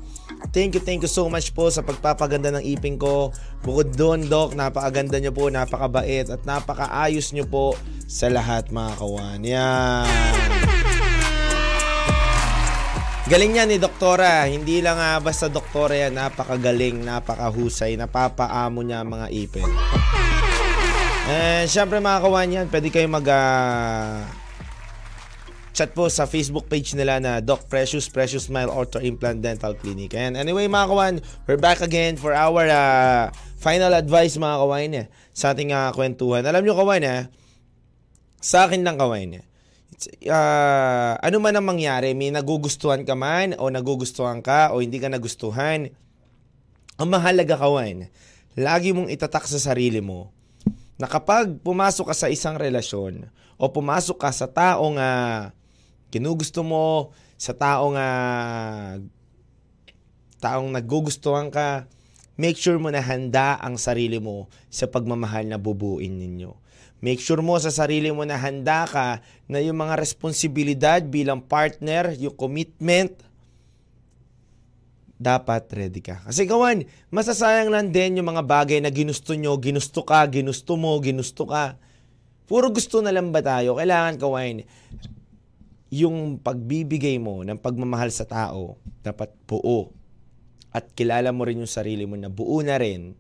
[0.50, 3.36] Thank you, thank you so much po sa pagpapaganda ng ipin ko.
[3.62, 7.76] Bukod doon, Doc, napakaganda nyo po, napakabait at napakaayos nyo po
[8.08, 9.40] sa lahat mga kawan.
[9.44, 10.50] Yan.
[13.30, 14.50] Galing yan ni Doktora.
[14.50, 16.18] Hindi lang ah, basta Doktora yan.
[16.18, 19.70] Napakagaling, napakahusay, napapaamo niya ang mga ipin.
[21.30, 24.26] And syempre mga kawan yan, pwede kayo mag ah,
[25.80, 30.12] chat po sa Facebook page nila na Doc Precious Precious Smile Ortho Implant Dental Clinic.
[30.12, 31.16] And anyway mga kawan,
[31.48, 33.32] we're back again for our ah,
[33.64, 36.44] final advice mga kawan eh, sa ating ah, kwentuhan.
[36.44, 37.22] Alam nyo kawan eh,
[38.44, 39.44] sa akin lang kawan eh,
[40.28, 45.08] ah, ano man ang mangyari, may nagugustuhan ka man o nagugustuhan ka o hindi ka
[45.08, 45.88] nagustuhan,
[47.00, 48.12] ang mahalaga kawan,
[48.60, 50.36] lagi mong itatak sa sarili mo
[51.00, 55.56] na kapag pumasok ka sa isang relasyon o pumasok ka sa taong uh,
[56.10, 59.00] kinugusto mo, sa taong uh,
[60.44, 61.88] taong nagugustuhan ka,
[62.40, 66.56] make sure mo na handa ang sarili mo sa pagmamahal na bubuin ninyo.
[67.00, 72.12] Make sure mo sa sarili mo na handa ka na yung mga responsibilidad bilang partner,
[72.20, 73.16] yung commitment,
[75.20, 76.20] dapat ready ka.
[76.28, 80.96] Kasi kawan, masasayang lang din yung mga bagay na ginusto nyo, ginusto ka, ginusto mo,
[81.00, 81.76] ginusto ka.
[82.48, 83.80] Puro gusto na lang ba tayo?
[83.80, 84.64] Kailangan kawan,
[85.90, 89.94] yung pagbibigay mo ng pagmamahal sa tao, dapat buo.
[90.70, 93.18] At kilala mo rin yung sarili mo na buo na rin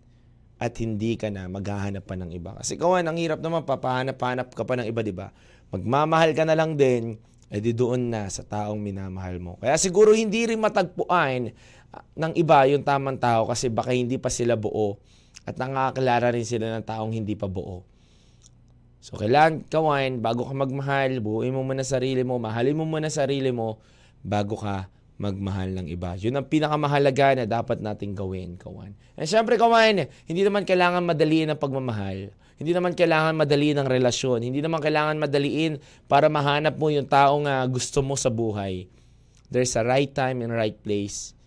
[0.62, 2.54] at hindi ka na maghahanap pa ng iba.
[2.54, 5.34] Kasi kawan, ang hirap naman, papahanap-hanap ka pa ng iba, di ba?
[5.74, 7.18] Magmamahal ka na lang din,
[7.50, 9.58] edi doon na sa taong minamahal mo.
[9.58, 11.50] Kaya siguro hindi rin matagpuan
[12.14, 15.02] ng iba yung tamang tao kasi baka hindi pa sila buo
[15.50, 17.82] at nakakilala rin sila ng taong hindi pa buo.
[19.00, 23.50] So, kailangan kawain, bago ka magmahal, buuin mo muna sarili mo, mahalin mo muna sarili
[23.50, 23.80] mo
[24.22, 26.16] bago ka magmahal ng iba.
[26.20, 28.96] Yun ang pinakamahalaga na dapat nating gawin, kawan.
[29.16, 32.32] And syempre, kawan, hindi naman kailangan madaliin ang pagmamahal.
[32.60, 34.44] Hindi naman kailangan madaliin ang relasyon.
[34.44, 35.80] Hindi naman kailangan madaliin
[36.12, 38.92] para mahanap mo yung taong uh, gusto mo sa buhay.
[39.48, 41.40] There's a right time and right place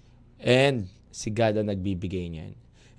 [0.43, 2.53] And si God ang nagbibigay niyan.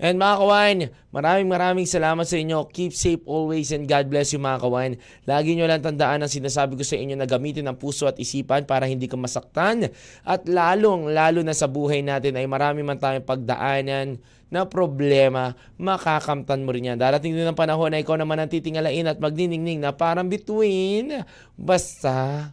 [0.04, 0.78] And mga kawan,
[1.16, 2.68] maraming maraming salamat sa inyo.
[2.68, 4.92] Keep safe always and God bless you mga kawan.
[5.24, 8.68] Lagi nyo lang tandaan ang sinasabi ko sa inyo na gamitin ang puso at isipan
[8.68, 9.88] para hindi ka masaktan.
[10.28, 14.20] At lalong, lalo na sa buhay natin ay marami man tayong pagdaanan
[14.52, 17.00] na problema, makakamtan mo rin yan.
[17.00, 21.24] Darating din ang panahon na ikaw naman ang titingalain at magdiningning na parang between.
[21.56, 22.52] Basta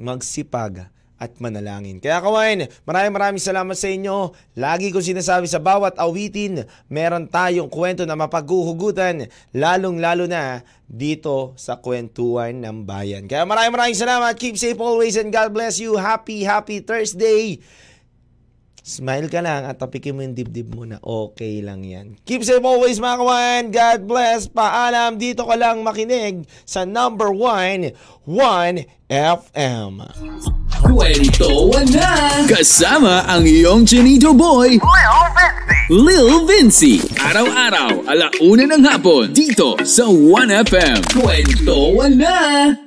[0.00, 2.02] magsipag at manalangin.
[2.02, 4.34] Kaya kawain, maraming maraming salamat sa inyo.
[4.58, 11.78] Lagi kong sinasabi sa bawat awitin, meron tayong kwento na mapaghuhugutan, lalong-lalo na dito sa
[11.78, 13.24] kwentuhan ng bayan.
[13.30, 14.34] Kaya maraming maraming salamat.
[14.36, 15.96] Keep safe always and God bless you.
[15.96, 17.62] Happy, happy Thursday.
[18.84, 22.20] Smile ka lang at tapikin mo yung dibdib mo na okay lang yan.
[22.28, 23.62] Keep safe always mga kawan.
[23.72, 24.44] God bless.
[24.44, 25.16] Paalam.
[25.16, 27.96] Dito ka lang makinig sa number 1,
[28.28, 30.04] 1 FM.
[30.84, 32.44] Kwento na!
[32.44, 34.76] Kasama ang iyong Chinito Boy,
[35.88, 37.00] Lil Vinci.
[37.24, 41.08] Araw-araw, alauna ng hapon, dito sa 1FM.
[41.16, 42.83] Kwento na!